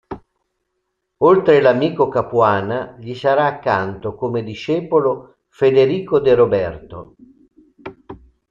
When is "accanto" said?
3.45-4.15